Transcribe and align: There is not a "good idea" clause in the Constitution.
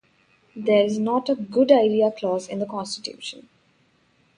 There 0.55 0.83
is 0.83 0.97
not 0.97 1.29
a 1.29 1.35
"good 1.35 1.71
idea" 1.71 2.09
clause 2.11 2.47
in 2.47 2.57
the 2.57 2.65
Constitution. 2.65 3.47